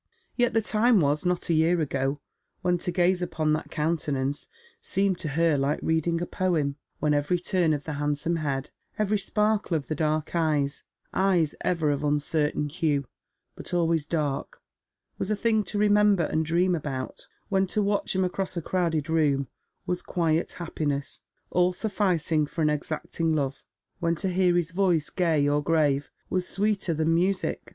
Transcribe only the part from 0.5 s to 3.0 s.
the time was, not a year ago, when to